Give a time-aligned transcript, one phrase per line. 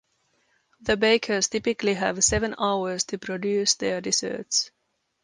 [0.81, 4.71] The bakers typically have seven hours to produce their desserts.